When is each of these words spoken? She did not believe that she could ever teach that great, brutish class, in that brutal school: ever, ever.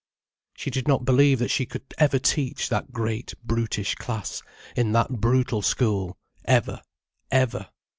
She 0.55 0.71
did 0.71 0.87
not 0.87 1.05
believe 1.05 1.37
that 1.37 1.51
she 1.51 1.67
could 1.67 1.83
ever 1.99 2.17
teach 2.17 2.69
that 2.69 2.91
great, 2.91 3.35
brutish 3.43 3.93
class, 3.93 4.41
in 4.75 4.93
that 4.93 5.21
brutal 5.21 5.61
school: 5.61 6.17
ever, 6.47 6.81
ever. 7.29 7.69